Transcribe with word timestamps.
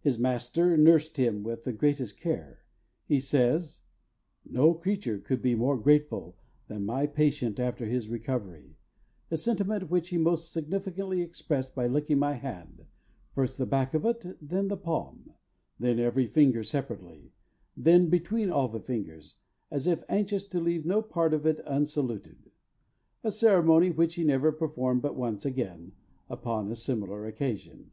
His 0.00 0.18
master 0.18 0.76
nursed 0.76 1.18
him 1.18 1.44
with 1.44 1.62
the 1.62 1.72
greatest 1.72 2.18
care. 2.18 2.64
He 3.06 3.20
says: 3.20 3.82
"No 4.44 4.74
creature 4.74 5.20
could 5.20 5.40
be 5.40 5.54
more 5.54 5.78
grateful 5.78 6.36
than 6.66 6.84
my 6.84 7.06
patient 7.06 7.60
after 7.60 7.86
his 7.86 8.08
recovery 8.08 8.76
a 9.30 9.36
sentiment 9.36 9.88
which 9.88 10.08
he 10.08 10.18
most 10.18 10.50
significantly 10.52 11.20
expressed 11.22 11.76
by 11.76 11.86
licking 11.86 12.18
my 12.18 12.32
hand, 12.34 12.86
first 13.30 13.56
the 13.56 13.66
back 13.66 13.94
of 13.94 14.04
it, 14.04 14.24
then 14.42 14.66
the 14.66 14.76
palm, 14.76 15.34
then 15.78 16.00
every 16.00 16.26
finger 16.26 16.64
separately, 16.64 17.30
then 17.76 18.10
between 18.10 18.50
all 18.50 18.66
the 18.66 18.80
fingers, 18.80 19.38
as 19.70 19.86
if 19.86 20.02
anxious 20.08 20.42
to 20.48 20.58
leave 20.58 20.84
no 20.84 21.00
part 21.02 21.32
of 21.32 21.46
it 21.46 21.60
unsaluted; 21.64 22.50
a 23.22 23.30
ceremony 23.30 23.90
which 23.92 24.16
he 24.16 24.24
never 24.24 24.50
performed 24.50 25.02
but 25.02 25.14
once 25.14 25.46
again, 25.46 25.92
upon 26.28 26.68
a 26.68 26.74
similar 26.74 27.26
occasion." 27.28 27.92